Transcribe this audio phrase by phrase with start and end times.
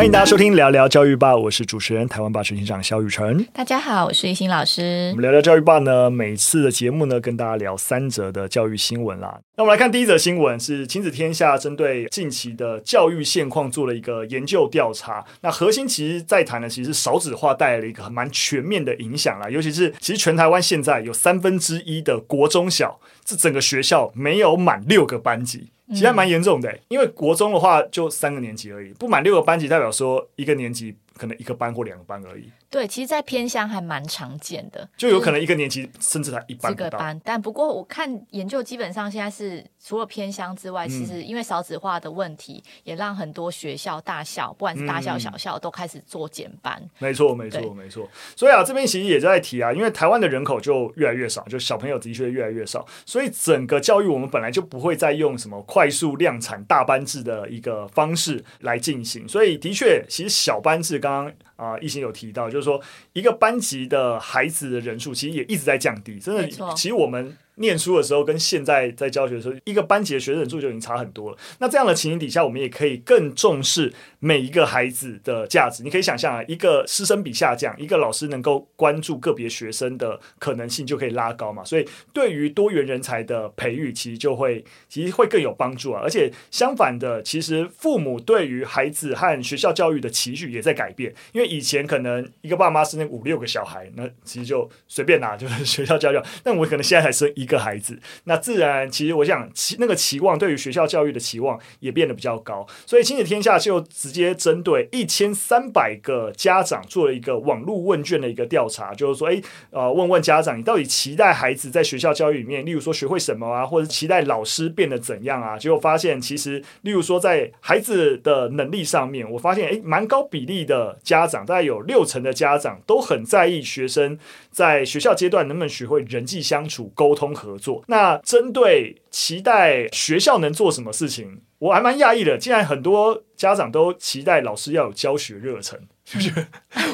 [0.00, 3.46] 欢迎大家收听聊聊教育吧，我是主持人台湾吧执行长肖雨辰。
[3.52, 5.10] 大家好，我是懿心老师。
[5.10, 9.38] 我们聊聊教育吧呢，每次的节目呢，跟大家聊三则的教育新闻啦。
[9.58, 15.22] 那我们来看第一则新闻，是亲子天下针对近期的教育现况做了一个研究调查。
[15.42, 19.50] 那核心其实在谈的，其实少子化带来了一个蛮全面的影响啦。
[19.50, 25.68] 尤其是其实全台湾现在有三分之一的国中小，这整个学校没有满六个班级。
[25.90, 32.44] 其实还蛮严重的，欸，因为国中的话就三个年级而已，不满六个班级，代表说一个年级可能一个班或两个班而已。
[32.70, 37.20] 对，其实，在偏乡还蛮常见的，就有可能一个年级甚至才一个班。
[37.24, 46.80] 但不过我看研究，基本上现在是除了偏乡之外，其实因为少子化的问题，也让很多学校大校，不管是大校小校，都开始做减班。
[47.00, 48.08] 没错，没错，没错。
[48.36, 59.26] 所以啊，这边其实也在提啊，因为台湾的人口就越来越少，就小朋友的确越来越少，所以整个教育我们本来就不会再用什么快速量产大班制的一个方式来进行。
[59.26, 61.34] 所以的确，其实小班制刚刚。
[61.60, 62.80] 啊，一心有提到，就是说
[63.12, 67.36] 一个班级的孩子的人数其实也一直在降低，真的，其实我们。
[67.60, 71.36] 念书的时候跟现在在教学的时候，一个班级的学生人数就已经差很多了。
[71.58, 75.82] 那这样的情形底下，我们也可以更重视每一个孩子的价值。
[75.82, 81.62] 你可以想象啊，一个师生比下降，一个老师能够关注个别学生的可能性就可以拉高嘛。
[81.62, 86.00] 所以对于多元人才的培育，其实就会其实会更有帮助啊。
[86.02, 91.14] 而且相反的，其实父母对于孩子和学校教育的期许也在改变。
[91.32, 96.22] 因为以前可能一个爸妈生那五六个小孩，那其实就随便拿就是学校教育。
[96.42, 97.60] 但我可能现在才生一个。
[97.60, 115.58] 孩子，那自然其实我想期那个期望对于学校教育的期望也变得比较高，所以亲子天下就直接针对一千三百个家长做了一个网络问卷的一个调查，就是说，诶，呃，问问家长，你到底期待孩子在学校教育里面，例如说学会什么啊，或者期待老师变得怎样啊？
[115.58, 124.18] 结果发现，其实例如说在孩子的能力上面，我发现，诶，蛮高比例的家长，大概有六成的家长都很在意学生
[124.50, 127.29] 在学校阶段能不能学会人际相处、沟通。
[127.34, 127.82] 合作。
[127.88, 132.36] 那针对期待学校能做什么事情，我还蛮讶异的。
[132.38, 136.46] 竟然很多家长都期待老师要有教学热忱， 是不 是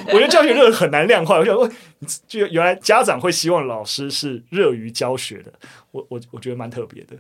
[0.09, 1.39] 我觉得教学热忱很难量化。
[1.39, 1.71] 我想问，
[2.27, 5.53] 就原来家长会希望老师是热于教学的。
[5.91, 7.17] 我我我觉得蛮特别的。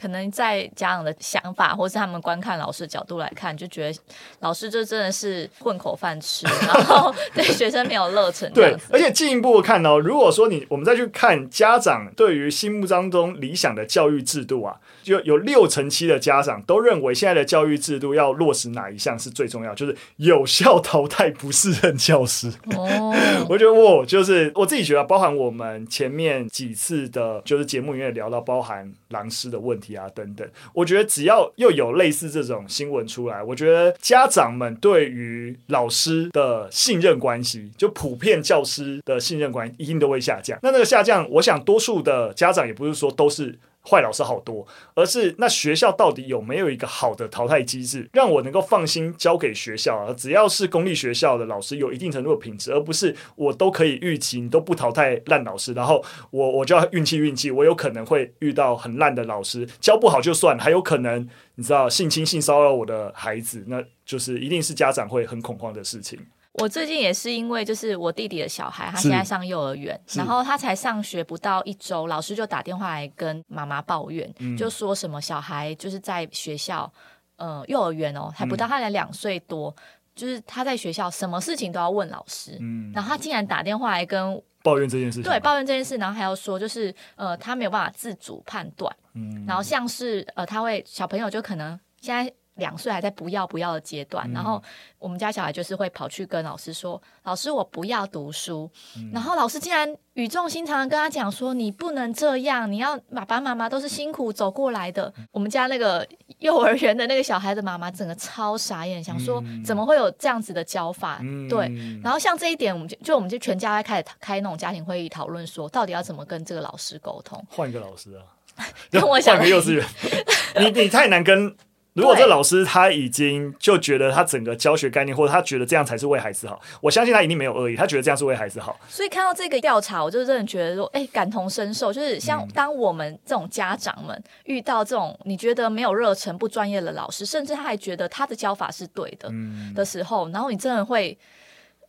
[0.00, 3.98] 可能在家长的想法，或是他们观看老师的角度来看，就觉得
[4.40, 8.50] 老师这真的是混口饭吃， 然后 对学生没有热忱。
[8.52, 22.50] 对，而且进一步看哦，如果说你我们再去看家长对于心目当中理想的教育制度啊，就有六成七的家长都认为现在的教育制度要落实哪一项是最重要，就是有效淘汰不适任教师。
[22.76, 23.14] 哦，
[23.50, 29.89] 我觉得我就是我自己觉得，包含我们前面几次的，就是节目里面聊到包含狼师的问题。
[29.90, 40.58] 呀，等等，我觉得只要又有类似这种新闻出来，我觉得家长们对于老师的信任关系，就普遍教师的信任关系，一定都会下降。
[40.62, 43.58] 那那个下降，我想多数的家长也不是说都是。
[43.88, 50.12] 坏老师好多，而是那学校到底有没有一个好的淘汰机制，让我能够放心交给学校啊？
[50.12, 66.18] 只要是公立学校的老师有一定程度的品质，而不是我都可以预期你都不淘汰烂老师，然后我我就要运气运气，我有可能会遇到很烂的老师，教不好就算，还有可能你知道性侵性骚扰我的孩子，那就是一定是家长会很恐慌的事情。
[66.54, 76.92] 我最近也是因为，就是我弟弟的小孩，他现在上幼儿园，然后他才上学不到一周，老师就打电话来跟妈妈抱怨，嗯、就说什么小孩就是在学校，
[77.36, 79.82] 呃，幼儿园哦，还不到他才两岁多，嗯、
[80.16, 92.30] 就是他在学校什么事情都要问老师，嗯，然后他竟然打电话来跟抱怨这件事情，对，抱怨这件事，然后还要说就是呃，他没有办法自主判断，嗯，然后像是呃，他会小朋友就可能现在。
[92.56, 94.62] 两岁还在不要不要的阶段，嗯、然后
[94.98, 98.70] 我们家小孩就是会跑去跟老师说：“老师，我不要读书。
[98.96, 105.10] 嗯”然后老师竟然语重心长的跟他讲说：“你不能这样，你要爸爸妈妈都是辛苦走过来的。
[105.16, 106.06] 嗯”我们家那个
[106.40, 111.18] 幼儿园的那个小孩的妈妈整个超傻眼，想说怎么会有这样子的教法？
[111.22, 111.72] 嗯、对。
[112.02, 117.42] 然后像这一点，我们就就我们就全家开始开那种家庭会议讨论，说到底要怎么跟这个老师沟通？
[117.48, 118.24] 换一个老师啊，
[118.92, 119.86] 跟我想幼稚园，
[120.60, 121.56] 你你太难跟。
[122.00, 128.78] 如果这老师他已经就觉得他整个教学概念，或者他觉得这样才是为孩子好，我相信他一定没有恶意，他觉得这样是为孩子好。
[128.88, 139.30] 所以看到这个调查，我就真的觉得说，哎，感同身受，就是像当我们这种家长们遇到这种你觉得没有热忱、不专业的老师，甚至他还觉得他的教法是对的
[139.74, 141.16] 的时候，然后你真的会。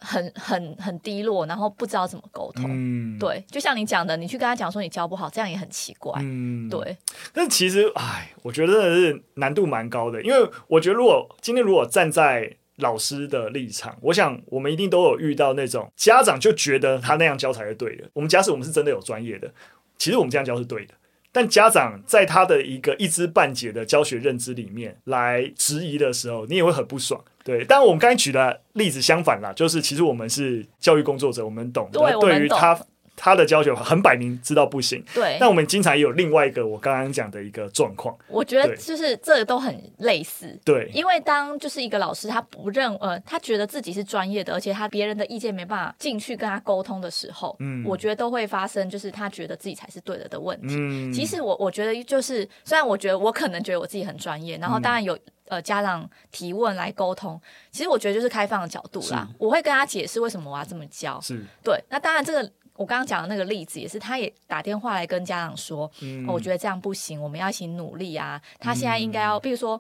[0.02, 2.66] 很很很低落，然后不知道怎么沟通。
[2.68, 6.12] 嗯，对，就像你讲的，你去跟他讲说你教不好，这样也很奇怪。
[6.22, 6.98] 嗯，对。
[7.32, 18.10] 但其实，哎，我觉得真的是难度蛮高的，因为我觉得如果今天如果站在老师的立场，我想我们一定都有遇到那种家长就觉得他那样教才是对的。
[18.14, 19.54] 我们假使我们是真的有专业的，
[20.00, 20.96] 其实我们这样教是对的。
[21.32, 27.24] 但家长在他的一个一知半解的教学认知里面来质疑的时候，你也会很不爽。
[27.44, 31.90] 对，但我们刚才举的例子相反啦，就是其实我们是教育工作者，我们懂。
[31.92, 32.80] 的，对于他。
[33.16, 35.38] 他的教学很摆明知道不行，对。
[35.40, 40.90] 但我们经常也有另外一个我刚刚讲的一个状况，我觉得就是这个都很类似，对。
[40.94, 50.76] 因为当就是一个老师他不认呃，他觉得自己是专业的，而且他别人的意见没办法进去跟他沟通的时候，嗯，我觉得都会发生就是他觉得自己才是对的的问题。
[50.80, 55.18] 嗯，其实我我觉得就是虽然我觉得我可能觉得我自己很专业，然后当然有
[55.48, 57.40] 呃家长提问来沟通，
[57.72, 61.80] 其实我觉得就是开放的角度啦，我会跟他解释为什么我要这么教，是对。
[61.90, 62.52] 那当然这个。
[62.76, 68.42] 我刚刚讲的那个例子也是，他也打电话来跟家长说，嗯哦、我觉得这样不行，我们要一起努力啊。
[68.60, 69.80] 他现在应该要，比如说，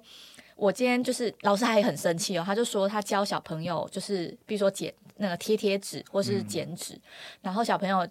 [0.56, 7.02] 我今天就是老师还很生气哦，他就说他教小朋友就是，比如说剪那个贴贴纸或是剪纸，嗯、
[7.42, 8.08] 然后小朋友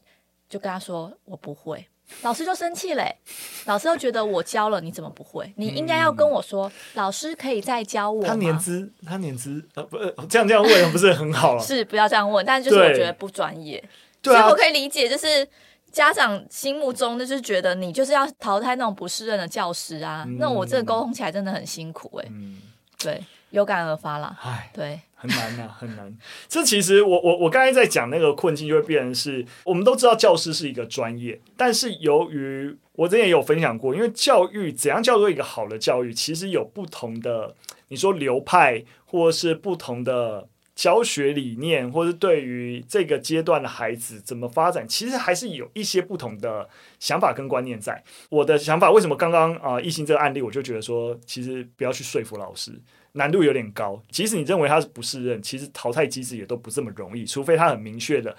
[0.48, 1.86] 就跟他说我不会，
[2.22, 3.14] 老师就生气嘞。
[3.66, 5.52] 老师又觉得我教了你怎么不会？
[5.56, 8.24] 你应该要跟我说，嗯、老师可以再教我？
[8.24, 11.62] 他年资，他年资呃不这样这样问不是很好了？
[11.62, 13.82] 是不要这样问，但是就是我觉得不专业。
[14.22, 15.48] 所以我可以理解，就是
[15.90, 20.24] 家长心目中就是觉得你就是要淘汰那种不适任的教师啊。
[20.26, 22.30] 嗯、那我这个沟通起来真的很辛苦哎、欸。
[22.30, 22.60] 嗯，
[22.98, 24.36] 对，有感而发啦。
[24.42, 26.14] 唉，对，很难呐、啊， 很难。
[26.48, 37.56] 这其实我我我刚才在讲那个困境，就会变成是我们都知道教师是一个专业，但是由于我之前也有分享过，因为教育怎样叫做一个好的教育，其实有不同的，
[37.88, 40.46] 你说流派或是不同的。
[40.74, 46.66] 教学理念，或是对于这个阶段的孩子怎么发展，其实还是有一些不同的
[46.98, 48.02] 想法跟观念在。
[48.30, 52.72] 我的想法，为什么刚刚啊，懿心这个案例，我就觉得说，其实不要去说服老师，
[53.12, 54.00] 难度有点高。
[54.10, 58.34] 即使你认为他是不适任，其实淘汰机制也都不这么容易，除非他很明确的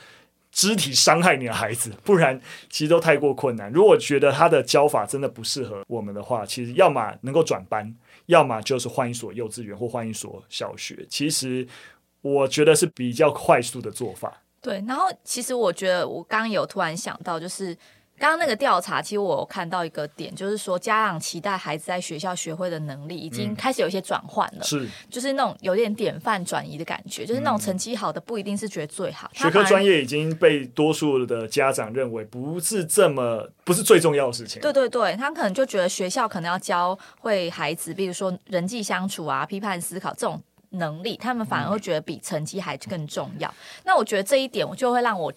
[0.51, 2.41] 肢体伤害你的孩子，不然
[2.71, 3.71] 其实都太过困难。
[3.71, 7.93] 如果觉得他的教法真的不适合我们的话，其实要么能够转班，
[8.25, 11.05] 要么就是换一所幼稚园或换一所小学。
[11.07, 11.67] 其实。
[12.21, 14.41] 我觉得是比较快速的做法。
[14.61, 17.73] 对，然后其实我觉得我刚刚有突然想到，就是
[18.19, 34.61] 刚刚那个调查，其实我有看到一个点，就是说家长期待孩子在学校学会的能力已经开始有一些转换了，是、嗯，就是那种有点典范转移的感觉，就是那种成绩好的不一定是觉得最好，学科专业已经被多数的家长认为不是这么不是最重要的事情。
[34.61, 40.39] 对对对，他可能就觉得学校可能要教会孩子，比如说人际相处啊、批判思考这种。
[40.71, 43.47] 能力，他们反而会觉得比成绩还更重要。
[43.49, 45.31] 嗯、那我觉得这一点，我就会让我。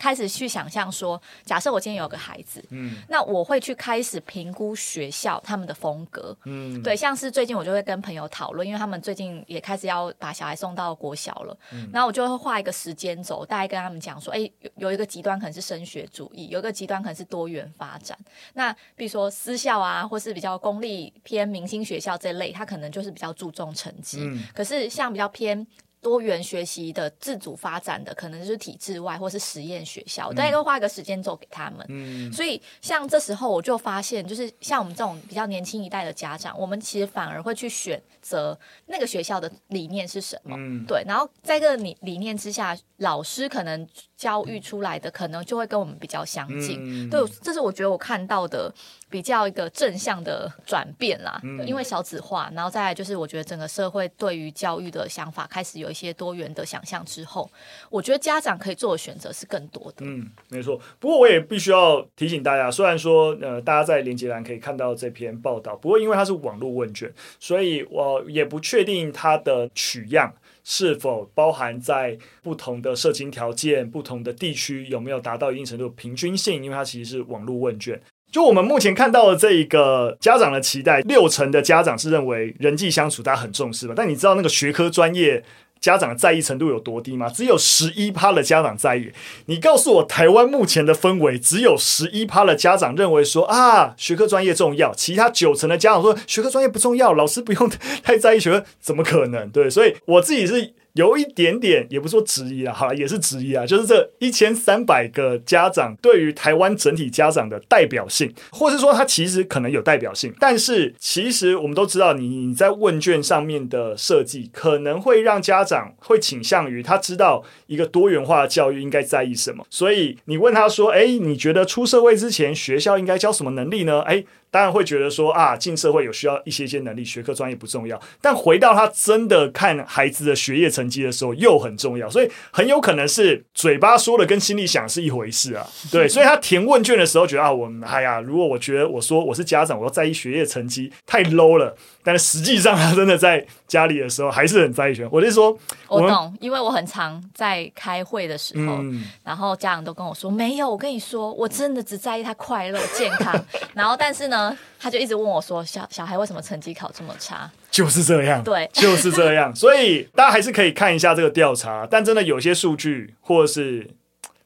[0.00, 18.18] 开始去想象说，假设我今天有个孩子，嗯，那我会去开始评估学校他们的风格，嗯，对，像是最近我就会跟朋友讨论，因为他们最近也开始要把小孩送到国小了，嗯，然后我就会画一个时间轴，大概跟他们讲说，哎，有有一个极端可能是升学主义，有一个极端可能是多元发展。
[18.54, 25.66] 那比如说私校啊，或是比较公立偏明星学校这类，他可能就是比较注重成绩，嗯，可是像比较偏。
[26.00, 31.84] 多元学习的自主发展的，可能就是体制外或是实验学校，我大概都画一个时间轴给他们。
[31.88, 40.56] 嗯，所以像这时候我就发现，就是像我们这种比较年轻一代的家长，我们其实反而会去选择那个学校的理念是什么。
[40.58, 43.86] 嗯，对，然后在这个理理念之下，老师可能
[44.20, 46.78] 教育出来的可能就会跟我们比较相近。
[46.80, 48.72] 嗯，对，这是我觉得我看到的
[49.08, 51.38] 比较一个正向的转变啦。
[51.42, 55.90] 嗯，因为小子化，然后再来就是我觉得整个社会对于教育的想法开始有。
[55.90, 57.50] 一些多元的想象之后，
[57.90, 60.06] 我觉得家长可以做的选择是更多的。
[60.06, 60.80] 嗯，没错。
[61.00, 70.32] 不过我也必须要提醒大家，虽然说呃，大家在连接栏可以看到这篇报道，不过因为它是网络问卷，所以我也不确定它的取样
[70.72, 78.00] 是否包含在不同的社经条件、不同的地区有没有达到一定程度的平均性，因为它其实是网络问卷。
[78.30, 83.94] 就我们目前看到的这一个家长的期待，六成的家长是认为人际相处大家很重视吧？
[83.96, 85.42] 但你知道那个学科专业？
[85.80, 87.28] 家长在意程度有多低吗？
[87.28, 89.10] 只有十一趴的家长在意。
[89.46, 97.70] 你告诉我，台湾目前的氛围，只有十一趴的家长认为说啊，学科专业重要，其他九成的家长说学科专业不重要，老师不用
[98.02, 99.48] 太在意学科，怎么可能？
[99.50, 100.74] 对，所以我自己是。
[100.94, 124.00] 有一点点，也不说质疑啊，好了，也是质疑啊，就是这一千三百个家长对于台湾整体家长的代表性，或是说他其实可能有代表性，但是其实我们都知道你，你你在问卷上面的设计可能会让家长会倾向于他知道一个多元化的教育应该在意什么，所以你问他说，诶，你觉得出社会之前学校应该教什么能力呢？
[124.02, 124.26] 诶。
[124.50, 128.00] 当然会觉得说啊，进社会有需要一些些能力，学科专业不重要。
[128.20, 132.10] 但回到他真的看孩子的学业成绩的时候，又很重要。
[132.10, 135.66] 所以很有可能是嘴巴说的跟心里想是一回事啊。
[135.92, 141.76] 对，所以他填问卷的时候觉得啊，我哎呀，如果我觉得我说我是家长，我要在意学业成绩太 low 了。
[142.02, 145.08] 但是实际上他真的在家里的时候还是很在意学。
[145.12, 153.32] 我就说我，我懂，因为我很常在开会的时候，嗯、然后家长都跟我说没有，我跟你说，我真的只在意他快乐健康。
[153.72, 157.48] 然后但是呢，他就一直问我说，小小孩为什么成绩考这么差？
[157.70, 159.54] 就是这样，对，就是这样。
[159.54, 163.88] 所以大家还是可以看一下这个调查，但真的有些数据或者是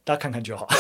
[0.05, 0.69] 大家看看就好。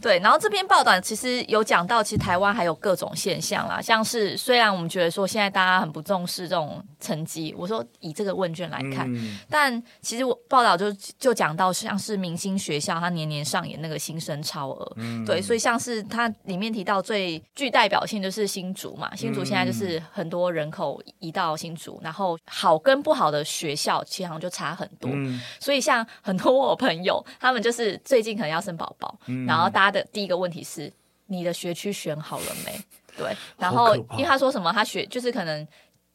[0.00, 29.89] 对，然后这篇报道其实有讲到，其实台湾还有各种现象啦，像是虽然我们觉得说现在大家很不重视这种成绩，我说以这个问卷来看，嗯、但其实我报道就就讲到像是明星学校，它年年上演那个新生超额，嗯、对，所以像是它里面提到最具代表性就是新竹嘛，新竹现在就是很多人口移到新竹，然后好跟不好的学校其实好像就差很多，嗯、所以像很多我朋友，他们就是最近可能要生宝宝，嗯、然后大家。
[29.90, 30.92] 的第一个问题是
[31.26, 32.80] 你的学区选好了没？
[33.16, 35.66] 对，然后因为他说什么，他学就是可能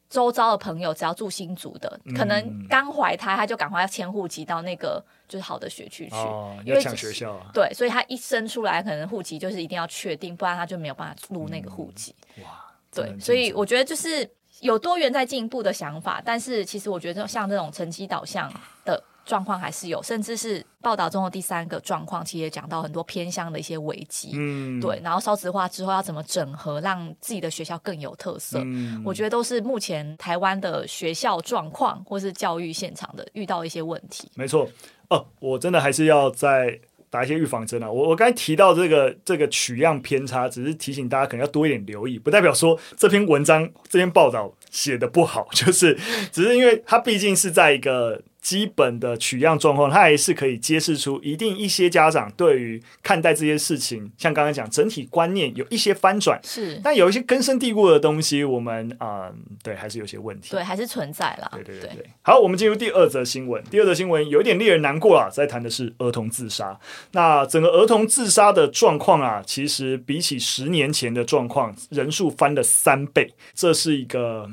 [0.08, 7.50] 周遭的朋友只要住新竹的，嗯、可能刚怀胎他就赶快要迁户籍到那个就是好的学区去，哦、因为抢学校啊。
[7.52, 12.14] 对，所以他一生出来可能户籍就是一定要确定，不然他就没有办法入那个户籍。
[12.36, 14.28] 嗯、哇，对，所以我觉得就是
[14.60, 18.52] 有多元在进步的想法，但是其实我觉得像这种成绩导向
[18.84, 19.00] 的。
[19.26, 24.30] 状况还是有，甚至是报道中的第三个状况，其实也讲到很多偏向的一些危机。
[24.34, 28.60] 嗯，对，然后少子化之后要怎么整合，让自己的学校更有特色？
[28.64, 34.30] 嗯，我觉得都是目前台湾的学校状况或是教育现场的遇到一些问题。
[34.36, 34.68] 没错，
[35.10, 36.78] 哦，我真的还是要再
[37.10, 37.90] 打一些预防针啊！
[37.90, 45.98] 我我刚才提到这个这个取样偏差，只是提醒大家可能要多一点留意，不代表说这篇文章这篇报道写的不好，就是
[46.30, 48.22] 只是因为它毕竟是在一个。
[48.46, 61.50] 基本的取样状况，它还是可以揭示出一定一些家长对于看待这些事情，像刚才讲整体观念有一些翻转，是，但有一些根深蒂固的东西，我们啊、嗯，对，还是有些问题，对，还是存在啦。
[61.54, 61.96] 对对对对。
[61.96, 63.60] 对好，我们进入第二则新闻。
[63.64, 66.78] 第二则新闻有一点令人难过啊，在谈的是儿童自杀。
[67.10, 74.48] 那整个儿童自杀的状况啊，其实比起十年前的状况，人数翻了三倍，这是一个。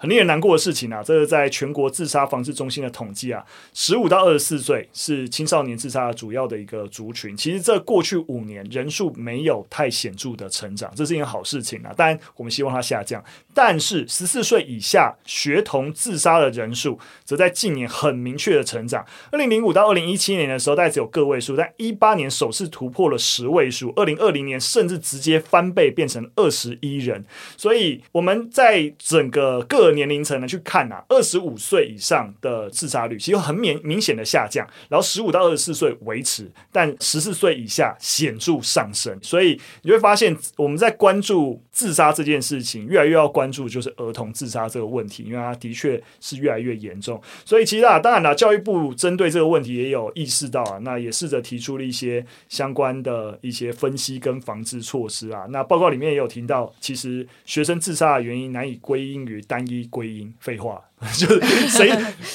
[0.00, 1.02] 很令人难过的事情啊！
[1.02, 7.36] 这是在全国自杀防治中心的统计啊，十五到二十四岁是青少年自杀的主要的一个族群。
[7.36, 11.92] 其实这过去五年人数没有太显著的成长，这是一件好事情啊。
[11.96, 13.22] 当然，我们希望它下降。
[13.52, 19.04] 但是十四岁以下学童自杀的人数，则在近年很明确的成长。
[19.32, 27.24] 二零零五到二零一七年的时候，大概只有个位数，但一八年首次突破了十位数，二零二零年甚至直接翻倍变成二十一人。
[27.56, 39.18] 所以我们在整个各年龄层呢去看啊，二十五岁以上的自杀率其实很明明显的下降，然后十五到二十四岁维持，但十四岁以下显著上升。
[39.22, 47.20] 所以你会发现，我们在关注自杀这件事情，越来越要关注就是儿童自杀这个问题，因为它的确是越来越严重。
[47.44, 55.46] 所以其实啊，当然了，教育部针对这个问题也有意识到啊，那也试着提出了一些相关的一些分析跟防治措施啊。
[55.50, 59.78] 那报告里面也有提到，其实学生自杀的原因难以归因于单一。
[59.90, 60.80] 归因废话，
[61.16, 61.90] 就是谁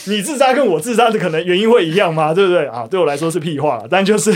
[0.08, 2.34] 你自杀跟我自杀的可能原因会一样吗？
[2.34, 2.88] 对不对啊？
[2.88, 4.32] 对我来说是屁话，但就是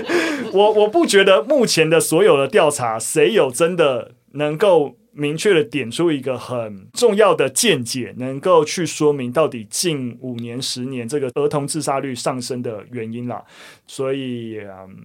[0.52, 13.44] 我我不觉得目前的所有的调查，谁有真的能够明确的点出一个很重要的见解，能够去说明到底近五年、十年这个儿童自杀率上升的原因啦。
[13.86, 14.96] 所以嗯，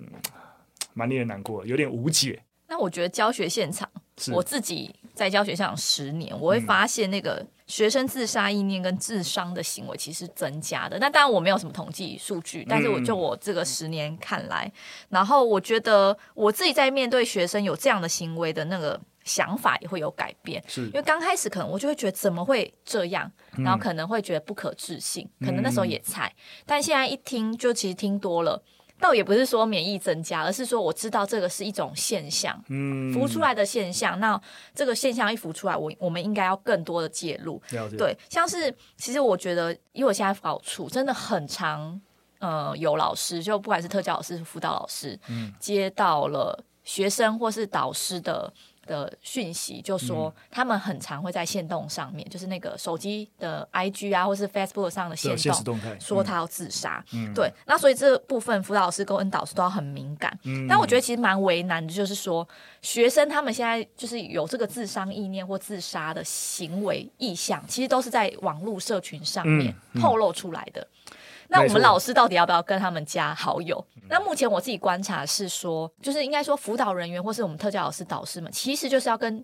[0.93, 2.41] 蛮令人难过，有点无解。
[2.67, 3.89] 那我觉得教学现场，
[4.31, 7.45] 我自己在教学现场十年，我会发现那个。
[7.67, 14.79] 学生自杀意念跟自伤的行为其实增加的，那当然我没有什么统计数据，但是我就我这个十年看来，嗯、
[15.09, 26.33] 然后我觉得我自己在面对学生有这样的行为的那个想法也会有改变，是因为刚开始可能我就会觉得怎么会这样，然后可能会觉得不可置信，嗯、可能那时候也菜，
[26.65, 28.63] 但现在一听就其实听多了。
[28.97, 34.17] 倒也不是说免疫增加，而是说我知道这个是一种现象，嗯，浮出来的现象。
[34.21, 34.41] 那
[34.73, 37.61] 这个现象一浮出来，我我们应该要更多的介入。
[37.97, 41.99] 对，像是其实我觉得，因为我现在搞处真的很常，
[42.39, 48.53] 呃，有老师，就不管是特教老师、辅导老师，嗯，接到了学生或是导师的。
[48.85, 57.03] 的讯息就说，他们很常会在限动上面，嗯、就是那个手机的 IG 啊，或是 Facebook 上的限动，说他要自杀。
[57.13, 60.37] 嗯、对，那所以这部分辅导老师跟恩导师都要很敏感。
[60.43, 62.47] 嗯、但我觉得其实蛮为难的，就是说
[62.81, 70.87] 学生他们现在就是有这个自伤意念或自杀的行为意向，其实都是在网络社群上面透露出来的。
[71.47, 73.85] 那我们老师到底要不要跟他们加好友？
[74.09, 79.43] 那目前我自己观察是说，就是应该说辅导人员或是我们特教老师导师们，其实就是要跟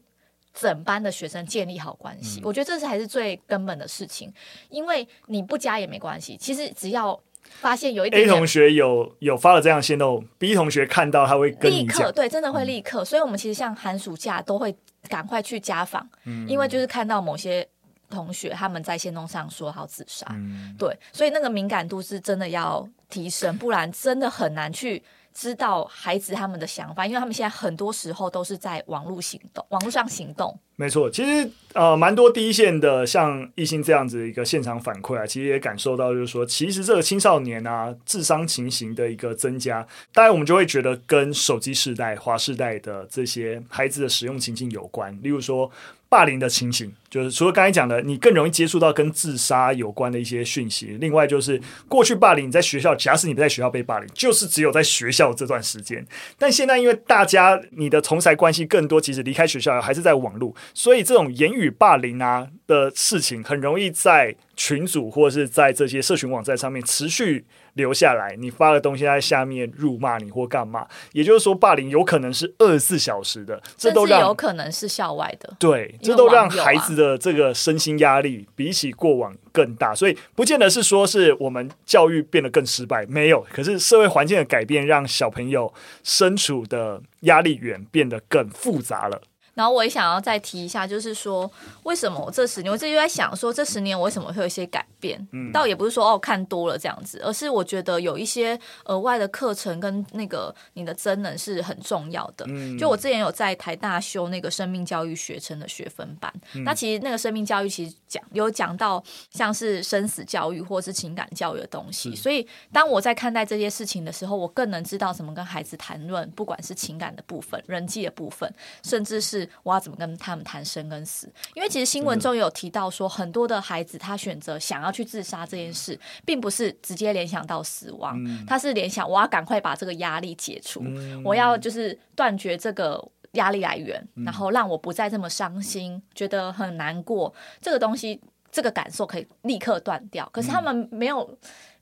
[0.54, 2.42] 整班的学生建立好关系。
[2.44, 4.34] 我觉得这是还是最根本的事情，
[4.70, 6.38] 因为你不加也没关系。
[6.38, 13.04] 其实只要发现有一点 A 同学有有发了这样限动，B 同学看到他会跟你讲，立刻对，真的会立刻。
[13.06, 14.76] 所以我们其实像寒暑假都会
[15.08, 16.08] 赶快去家访，
[16.48, 17.68] 因为就是看到某些。
[18.12, 25.02] 同学他们在线动上说好自杀，嗯、对，所以那个敏感度是真的要提升，不然真的很难去
[25.34, 30.56] 知道孩子他们的想法，因为他们现在很多时候都是在网络行动，网络上行动。
[30.76, 45.72] 没错，其实呃，蛮多第一线的像艺兴这样子的一个现场反馈啊，其实也感受到就是说，其实这个青少年啊，智商情形的一个增加，当然我们就会觉得跟手机世代、华时代的这些孩子的使用情境有关，例如说。
[46.12, 50.98] 霸凌的情形，就是除了刚才讲的，你更容易接触到跟自杀有关的一些讯息。
[51.02, 56.04] 另外就是过去霸凌你在学校，假使你不在学校被霸凌，就是只有在学校这段时间。
[56.40, 67.46] 但现在因为大家你的同侪关系更多，其实离开学校还是在网络，所以这种言语霸凌啊的事情，很容易在群组或者是在这些社群网站上面持续。
[67.76, 89.20] 留下来，你发的东西在下面辱骂你或干嘛，也就是说，霸凌有可能是二十四小时的，这都让有可能是校外的，对，这都让孩子的的这个身心压力比起过往更大，所以不见得是说是我们教育变得更失败，没有，可是社会环境的改变让小朋友身处的压力源变得更复杂了。
[89.54, 91.50] 然后我也想要再提一下，就是说，
[91.84, 95.28] 为什么我这十年，我自己就在想说，这十年我为什么会有一些改变？
[95.34, 102.46] 嗯，倒也不是说哦看多了这样子，而是我觉得有一些额外的课程跟那个你的真能是很重要的。
[102.48, 118.50] 嗯，就我之前有在台大修那个生命教育学程的学分班，嗯，那其实那个生命教育其实讲有讲到像是生死教育或是情感教育的东西，所以当我在看待这些事情的时候，我更能知道怎么跟孩子谈论，不管是情感的部分、人际的部分，
[118.84, 119.41] 甚至是。
[119.64, 121.32] 我要怎么跟他们谈生跟死？
[121.54, 130.84] 因为其实新闻中有提到说，很多的孩子他选择想要去自杀这件事，并不是直接联想到死亡，他是联想我要赶快把这个压力解除，
[131.24, 140.30] 我要就是断绝这个压力来源，然后让我不再这么伤心，觉得很难过，这个东西这个感受可以立刻断掉。
[140.34, 141.38] 可是他们没有。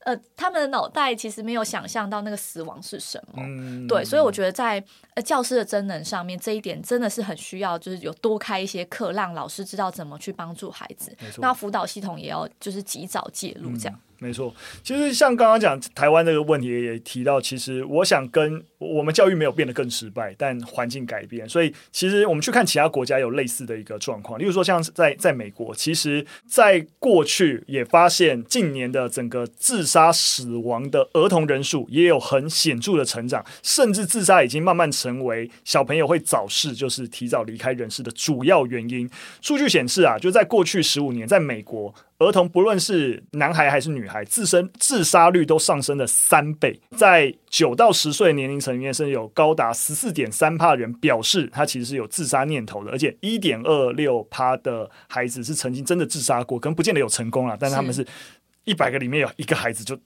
[0.05, 4.83] 呃，他们的脑袋其实没有想象到那个死亡是什么，嗯、对，所以我觉得在
[5.15, 11.15] 呃教师的真能上面，这一点真的是很需要，就是有多开一些课，让老师知道怎么去帮助孩子。
[11.37, 13.93] 那辅导系统也要就是及早介入，这样。
[13.93, 14.53] 嗯没错，
[14.83, 39.09] 其实像刚刚讲台湾这个问题也提到，其实我想跟我们教育没有变得更失败，但环境改变，所以其实我们去看其他国家有类似的一个状况，例如说像在在美国，其实在过去也发现近年的整个自杀死亡的儿童人数也有很显著的成长，甚至自杀已经慢慢成为小朋友会早逝，就是提早离开人世的主要原因。
[39.41, 41.95] 数据显示啊，就在过去十五年，在美国。
[42.19, 46.79] 儿童不论是男孩还是女孩，自身自杀率都上升了三倍。
[46.97, 58.05] 在九到十岁年龄层里面，甚至有高达十四点三趴人表示他其实是有自杀念头的，而且一点二六趴的孩子是曾经真的自杀过，可能不见得有成功了，但是他们是
[58.65, 59.97] 一百个里面有一个孩子就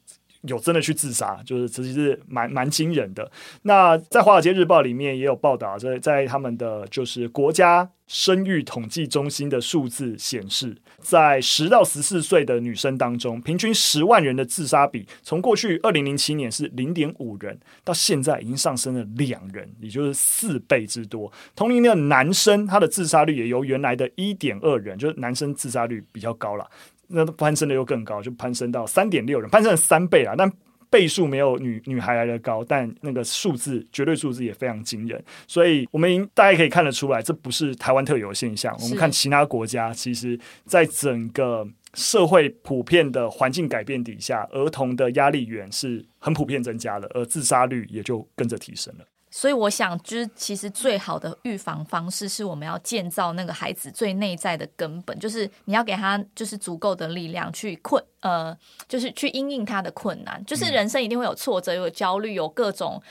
[0.44, 3.30] 有真的去自杀，就是其实是蛮蛮惊人的。
[3.64, 21.32] 那在《华尔街日报》里面也有报道，在在他们的就是国家生育统计中心的数字显示，在十到十四岁的女生当中，平均十万人的自杀比，从过去二零零七年是零点五人，到现在已经上升了两人，也就是四倍之多。
[21.56, 26.70] 同龄的男生，他的自杀率也由原来的一点二人，就是男生自杀率比较高了。
[27.08, 30.34] 那攀升的又更高，就攀升到三点六人，攀升了三倍啊！
[30.38, 30.52] 但
[30.90, 35.24] 倍数没有女女孩来的高，但那个数字绝对数字也非常惊人。
[35.48, 38.76] 所以，我们大家可以看得出来，这不是台湾特有的现象。
[38.80, 49.06] 我们看其他国家，其实在整个社会普遍的环境改变底下，儿童的压力源是很普遍增加的，而自杀率也就跟着提升了。
[49.36, 58.56] 所以我想，就是其实最好的预防方式是我们要建造那个孩子最内在的根本，就是你要给他就是足够的力量去困，呃，
[58.88, 60.40] 就是去因应他的困难。
[60.46, 63.02] 就是人生一定会有挫折，有焦虑，有各种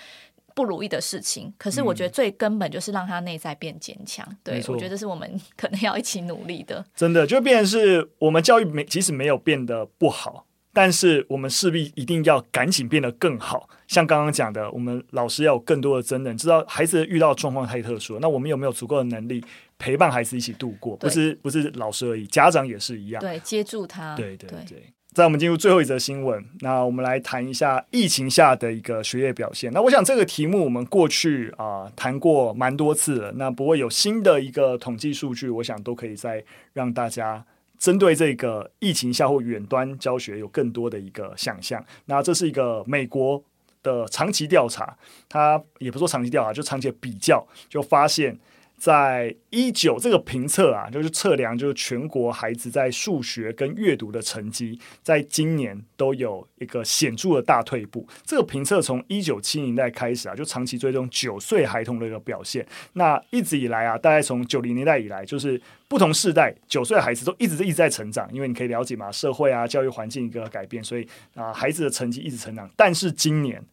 [0.54, 4.24] 不如意的事情，可是我觉得最根本就是让他内在变坚强。
[4.30, 6.84] 嗯、对，我觉得这是我们可能要一起努力的。
[6.94, 13.68] 真的，就变成是我们教育没，即使没有变得不好，但是我们势必一定要赶紧变得更好。
[13.86, 19.44] 像刚刚讲的，我们老师要有更多的真人，知道孩子遇到状况太特殊了，那我们有没有足够的能力
[19.78, 20.96] 陪伴孩子一起度过？
[20.96, 23.20] 不是，不是老师而已，家长也是一样。
[23.20, 24.16] 对，接住他。
[24.16, 24.64] 对对对。
[24.68, 24.82] 对
[25.12, 29.70] 在我们进入最后一则新闻，那我们来谈一下疫情下的一个学业表现。
[29.70, 33.30] 那我想这个题目我们过去啊、呃、谈过蛮多次了。
[33.32, 37.44] 那不过有新的一个统计数据，我想都可以再让大家
[37.82, 41.84] 针对这个疫情下或远端教学有更多的一个想象。
[42.04, 43.42] 那这是一个美国
[43.82, 44.96] 的长期调查，
[45.28, 48.38] 它也不说长期调查，就长期的比较，就发现。
[48.82, 58.04] 在一九这个评测啊，就是测量，就是全国孩子在数学跟阅读的成绩，在今年都有一个显著的大退步。
[58.26, 62.66] 这个评测从一九七零年代开始啊，就长期追踪九岁孩童的一个表现。
[62.94, 72.68] 那一直以来啊，大概从九零年代以来，就是不同世代九岁的孩子都一直一直在成长，因为你可以了解嘛，社会啊，教育环境一个改变，所以啊，孩子的成绩一直成长。
[72.74, 73.64] 但是今年。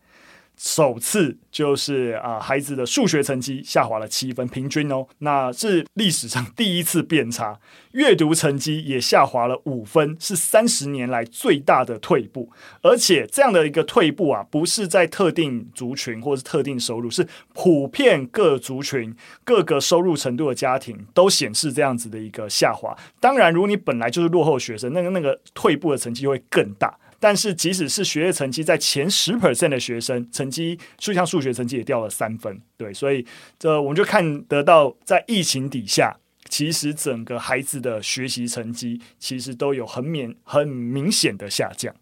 [0.59, 7.57] 首次就是啊，孩子的数学成绩下滑了七分，平均哦，那是历史上第一次变差。
[7.93, 12.51] 阅读成绩也下滑了五分，是三十年来最大的退步。
[12.81, 22.93] 而且这样的一个退步啊，不是在特定族群或是特定收入，是普遍各族群、各个收入程度的家庭都显示这样子的一个下滑。
[23.21, 26.95] 当然，如果你本来就是落后学生，那个那个退步的成绩会更大。
[27.19, 33.25] 但是，即使是学业成绩在前十 percent 的学生，成绩就像数学成绩也掉了三分，对，所以
[33.57, 41.93] 这我们就看得到，在疫情底下，其实整个孩子的学习成绩其实都有很明很明显的下降。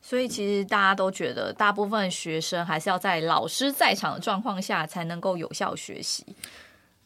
[0.00, 6.24] 所以，其实大家都觉得，大部分学生还是要在老师在场的状况下才能够有效学习。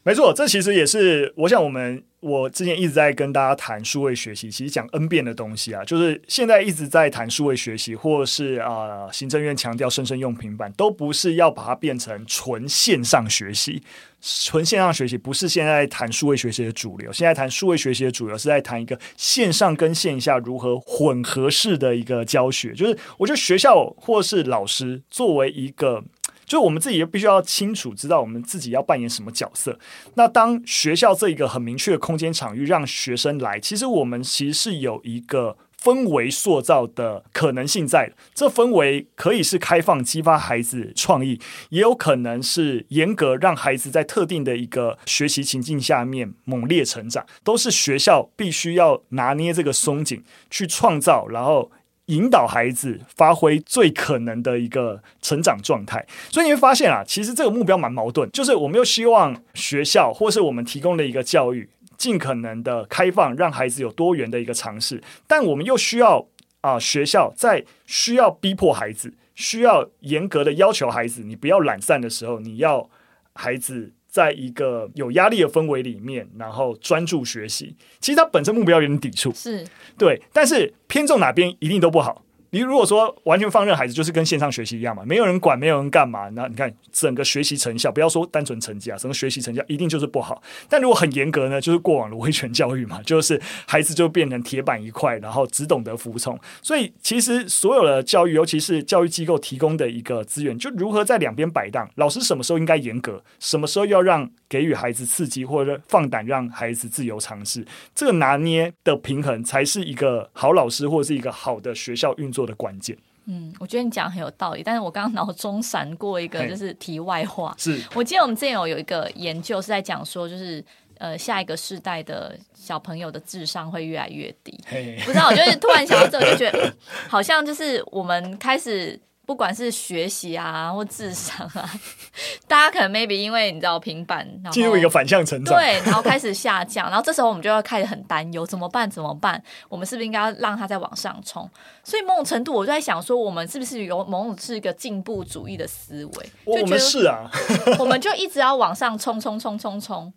[0.09, 2.03] 没错，这其实也是我想我们。
[2.21, 13.81] 我之前一直在跟大家谈数位学习，其实讲 N 遍的东西啊，就是现在一直在谈数位学习，或是啊、行政院强调生生用平板，都不是要把它变成纯线上学习。
[14.19, 22.73] 纯线上学习不是现在谈数位学习的主流，现在谈数位学习的主流是在谈一个线上跟线下如何混合式的一个教学。
[22.73, 26.03] 就是我觉得学校或是老师作为一个。
[26.49, 29.77] 就我们自己也必须要清楚知道我们自己要扮演什么角色。
[30.15, 38.11] 那当学校这一个很明确的空间场域让学生来，其实我们其实是有一个氛围塑造的可能性在。
[38.33, 51.71] 这氛围可以是开放激发孩子创意，也有可能是严格让孩子在特定的一个学习情境下面猛烈成长，都是学校必须要拿捏这个松紧去创造，然后。
[52.09, 66.27] 引导孩子发挥最可能的一个成长状态，所以你会发现啊，其实这个目标蛮矛盾，就是我们又希望学校或是我们提供的一个教育尽可能的开放，让孩子有多元的一个尝试，但我们又需要
[66.61, 72.89] 啊、学校在需要逼迫孩子，需要严格的要求孩子，你不要懒散的时候，你要
[73.33, 73.93] 孩子。
[74.09, 79.65] 在一个有压力的氛围里面，然后专注学习，其实他本身目标有点抵触，是。
[79.97, 82.23] 对，但是偏重哪边一定都不好。
[82.51, 90.41] 你如果说完全放任孩子，就是跟线上学习一样嘛，没有人管，没有人干嘛，那你看整个学习成效，不要说单纯成绩啊，整个学习成效一定就是不好。
[90.67, 96.39] 但如果很严格呢，就是过往的威权教育嘛， 就是孩子就变成铁板一块，然后只懂得服从。
[96.63, 101.87] 所以其实所有的教育，尤其是教育机构提供的一个资源，就如何在两边摆荡。
[101.95, 112.38] 老师什么时候应该严格，什么时候要让给予孩子刺激，或者放胆让孩子自由尝试，这个拿捏的平衡，才是一个好老师或者是一个好的学校运作。
[112.39, 117.77] 做的关键，嗯，我觉得你讲很有道理，但是我刚刚脑中闪过一个，就是题外话，是。
[117.93, 120.63] 我记得我们之前有有一个研究是在讲说，就是
[120.99, 124.57] 呃，下一个世代的小朋友的智商会越来越低，
[125.03, 126.73] 不知道，我就是突然想到这我，就觉得
[127.09, 128.97] 好像就是我们开始。
[129.29, 131.69] 不管是学习啊，或智商啊，
[132.49, 138.89] 大家可能 maybe 因为你知道平板，进入一个反向成长，对，然后开始下降，然后这时候我们就要开始很担忧，怎么办？
[138.89, 139.39] 怎么办？
[139.67, 141.47] 我们是不是应该要让它再往上冲？
[141.83, 146.29] 所以某种程度，我就在想说，我们是不是有某种是一个进步主义的思维？
[146.45, 147.29] 我们是啊，
[147.77, 150.11] 我们就一直要往上冲，冲，冲，冲，冲，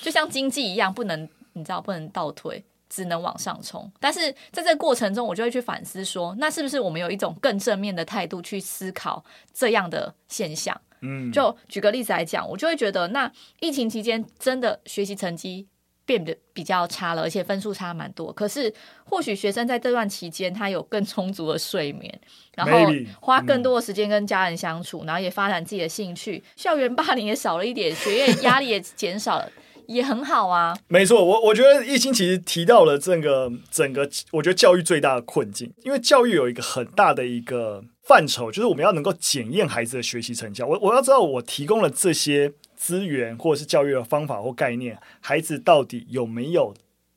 [0.00, 2.64] 就像经济一样，不能你知道，不能倒退。
[2.94, 10.80] 只能往上冲，但是在这个过程中，我就会去反思说，那是不是我们有一种更正面的态度去思考这样的现象？
[11.00, 13.28] 嗯，就举个例子来讲，我就会觉得，那
[13.58, 15.66] 疫情期间真的学习成绩
[16.06, 18.32] 变得比较差了，而且分数差蛮多。
[18.32, 18.72] 可是
[19.04, 22.20] 或许学生在这段期间，他有更充足的睡眠，
[22.54, 22.78] 然后
[23.20, 29.50] 花更多的时间跟家人相处，嗯、然后也发展自己的兴趣，校园霸凌也少了一点，学业压力也减少了，
[29.86, 30.76] 也很好啊。
[30.88, 40.66] 没错，我我觉得亦欣其实提到了这个整个，我觉得教育最大的困境，因为教育有一个很大的一个范畴，就是我们要能够检验孩子的学习成效。
[40.66, 42.52] 我我要知道，我提供了这些。
[42.76, 46.74] 资源或者是教育的方法或概念，孩子到底有没有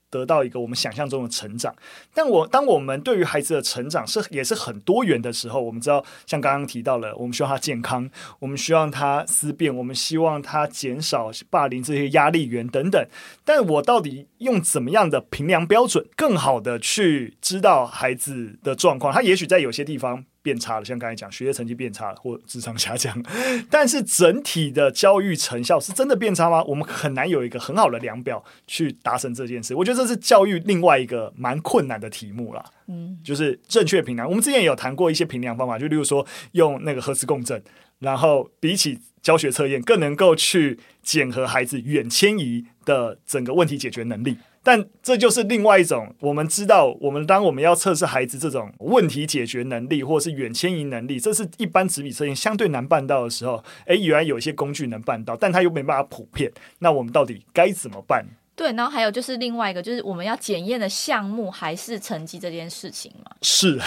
[0.10, 1.76] 得到一个我们想象中的成长？
[2.14, 13.08] 但我当我们对于孩子的成长是也是很多元的时候，我们知道，像刚刚提到了，我们希望他健康，我们希望他思辨，我们希望他减少霸凌这些压力源等等。
[13.44, 19.14] 但我到底用怎么样的评量标准，更好的去知道孩子的状况？
[19.14, 20.26] 他也许在有些地方。
[20.48, 23.22] 变差了，像刚才讲，学业成绩变差了，或智商下降，
[23.70, 26.64] 但是整体的教育成效是真的变差吗？
[26.64, 29.76] 我们很难有一个很好的量表去达成这件事。
[29.76, 32.64] 我觉得这是教育另外一个蛮困难的题目啦。
[32.88, 34.26] 嗯，就是正确评量。
[34.26, 37.62] 我们之前也有谈过一些评量方法，就例如说用那个核磁共振，
[38.00, 44.38] 然后比起教学测验，更能够去检核孩子远迁移的整个问题解决能力。
[44.68, 58.26] 但这就是另外一种，我们知道，我们当我们要测试孩子这种问题解决能力，或者是远迁移能力，这是一般纸笔测验相对难办到的时候，诶，原来有一些工具能办到，但它又没办法普遍，那我们到底该怎么办？
[58.58, 63.30] 对，然后还有就是另外一个，就是我们要检验的项目还是成绩这件事情嘛？
[63.44, 63.80] 是，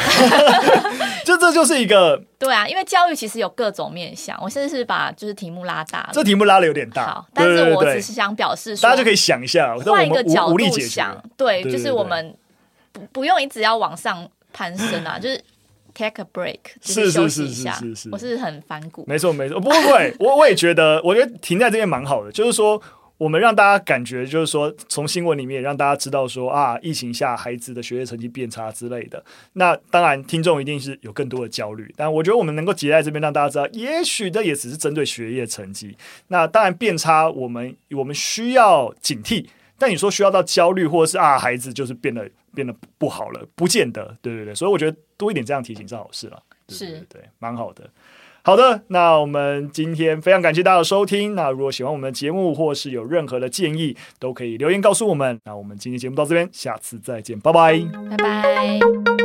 [1.26, 12.32] 就这就是一个 对啊，因为教育其实有各种面向，我甚至是把就是题目拉大了，这题目拉的有点大，好，但是我只是想表示说，大家就可以想一下，换一个角度想，对，就是我们
[12.92, 15.42] 不不用一直要往上攀升啊， 就是
[15.92, 22.80] take a break，就是休息一下，是是是是是，我是很反骨，没错没错，不会不会，我我也觉得，我觉得停在这边蛮好的，就是说。
[23.20, 29.22] 我们让大家感觉，就是说，从新闻里面让大家知道说啊，疫情下孩子的学业成绩变差之类的。
[29.52, 31.92] 那当然，听众一定是有更多的焦虑。
[31.98, 35.94] 但我觉得我们能够结在这边，让大家知道，也许这也只是针对学业成绩。
[36.28, 39.46] 那当然变差，我们我们需要警惕。
[39.76, 44.16] 但你说需要到焦虑，或者是啊，孩子就是变得变得不好了，不见得。
[44.22, 46.42] 对对对，所以我觉得多一点这样提醒是好事了。
[46.66, 47.90] 对对对，是，对，蛮好的。
[48.42, 51.34] 好的，那我们今天非常感谢大家的收听。
[51.34, 55.38] 那如果喜欢我们的节目，或是有任何的建议，都可以留言告诉我们。
[55.44, 57.78] 那我们今天节目到这边，下次再见，拜拜，
[58.10, 59.19] 拜拜。